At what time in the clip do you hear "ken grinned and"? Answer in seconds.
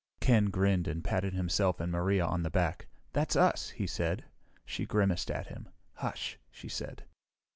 0.19-1.03